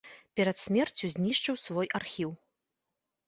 Перад 0.39 0.59
смерцю 0.61 1.09
знішчыў 1.15 1.59
свой 1.65 1.87
архіў. 1.99 2.31